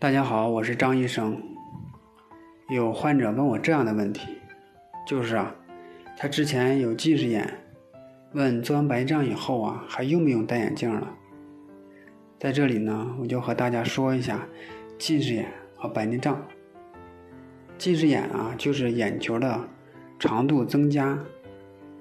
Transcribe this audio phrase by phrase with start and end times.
[0.00, 1.38] 大家好，我是张医生。
[2.70, 4.38] 有患者问我这样的问题，
[5.06, 5.54] 就是啊，
[6.16, 7.46] 他之前有近视眼，
[8.32, 11.06] 问做完白内障以后啊，还用不用戴眼镜了？
[12.38, 14.48] 在这里呢，我就和大家说一下
[14.96, 16.42] 近视眼和白内障。
[17.76, 19.68] 近视眼啊，就是眼球的
[20.18, 21.18] 长度增加，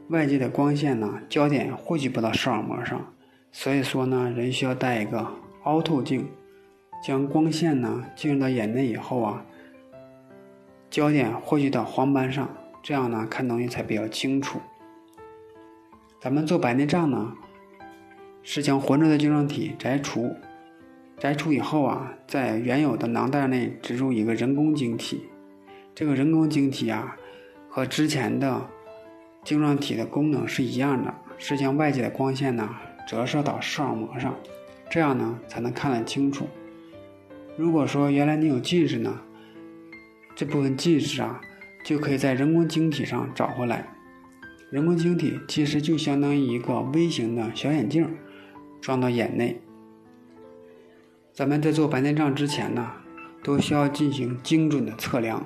[0.07, 3.13] 外界的光线呢，焦点汇聚不到视网膜上，
[3.51, 5.27] 所以说呢，人需要戴一个
[5.63, 6.25] 凹透镜。
[7.01, 9.45] 将光线呢进入到眼内以后啊，
[10.89, 12.49] 焦点汇聚到黄斑上，
[12.83, 14.59] 这样呢看东西才比较清楚。
[16.19, 17.33] 咱们做白内障呢，
[18.43, 20.35] 是将活着的晶状体摘除，
[21.17, 25.29] 摘除以后啊，在原有的囊袋内植入一个人工晶体。
[25.95, 27.15] 这个人工晶体啊，
[27.69, 28.61] 和之前的
[29.43, 32.69] 晶状体的功能是一样的，是将外界的光线呢
[33.07, 34.35] 折射到视网膜上，
[34.89, 36.47] 这样呢才能看得清楚。
[37.59, 39.19] 如果说原来你有近视呢，
[40.33, 41.41] 这部分近视啊，
[41.83, 43.85] 就可以在人工晶体上找回来。
[44.69, 48.07] 人工晶体其实就相当于一个微型的小眼镜，
[48.79, 49.59] 装到眼内。
[51.33, 52.93] 咱们在做白内障之前呢，
[53.43, 55.45] 都需要进行精准的测量，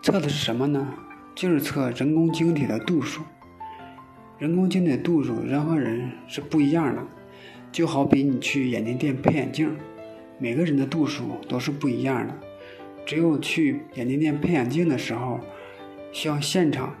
[0.00, 0.94] 测的是什么呢？
[1.34, 3.22] 就是测人工晶体的度数。
[4.38, 7.04] 人工晶体的度数，人和人是不一样的，
[7.72, 9.76] 就好比你去眼镜店配眼镜。
[10.38, 12.34] 每个人的度数都是不一样的，
[13.04, 15.40] 只有去眼镜店配眼镜的时候，
[16.12, 16.94] 需要现场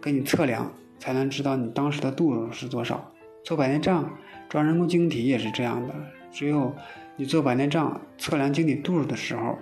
[0.00, 3.12] 给你测量，才能知道你当时的度数是多少。
[3.42, 4.08] 做白内障
[4.48, 5.94] 装人工晶体也是这样的，
[6.30, 6.72] 只有
[7.16, 9.58] 你做白内障测量晶体度数的时候，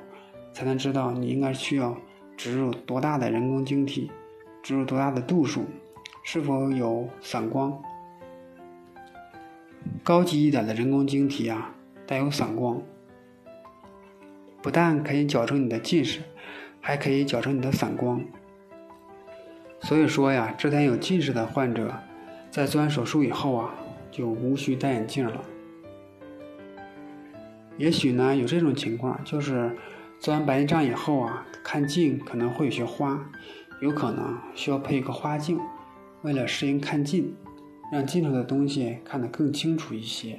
[0.52, 1.96] 才能知道你应该需要
[2.36, 4.10] 植入多大的人工晶体，
[4.62, 5.64] 植入多大的度数，
[6.24, 7.80] 是否有散光。
[10.02, 11.74] 高级一点的人工晶体啊，
[12.06, 12.82] 带有散光。
[14.62, 16.20] 不但可以矫正你的近视，
[16.80, 18.22] 还可以矫正你的散光。
[19.82, 21.94] 所以说呀，这台有近视的患者，
[22.50, 23.74] 在做完手术以后啊，
[24.10, 25.42] 就无需戴眼镜了。
[27.78, 29.74] 也许呢，有这种情况，就是
[30.18, 33.18] 做完白内障以后啊，看近可能会有些花，
[33.80, 35.58] 有可能需要配一个花镜，
[36.20, 37.34] 为了适应看近，
[37.90, 40.38] 让近处的东西看得更清楚一些。